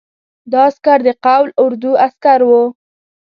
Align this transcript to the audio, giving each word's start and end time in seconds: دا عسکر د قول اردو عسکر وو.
دا 0.51 0.61
عسکر 0.69 0.99
د 1.07 1.09
قول 1.25 1.47
اردو 1.63 1.91
عسکر 2.05 2.39
وو. 2.49 2.63